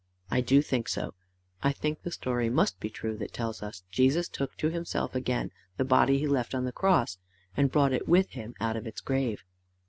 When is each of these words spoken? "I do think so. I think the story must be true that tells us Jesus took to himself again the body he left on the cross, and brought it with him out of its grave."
"I 0.31 0.41
do 0.41 0.63
think 0.63 0.89
so. 0.89 1.13
I 1.61 1.71
think 1.71 2.01
the 2.01 2.09
story 2.09 2.49
must 2.49 2.79
be 2.79 2.89
true 2.89 3.15
that 3.17 3.33
tells 3.33 3.61
us 3.61 3.83
Jesus 3.91 4.27
took 4.27 4.57
to 4.57 4.69
himself 4.69 5.13
again 5.13 5.51
the 5.77 5.85
body 5.85 6.17
he 6.17 6.25
left 6.27 6.55
on 6.55 6.65
the 6.65 6.71
cross, 6.71 7.19
and 7.55 7.71
brought 7.71 7.93
it 7.93 8.07
with 8.07 8.31
him 8.31 8.55
out 8.59 8.75
of 8.75 8.87
its 8.87 8.99
grave." 8.99 9.43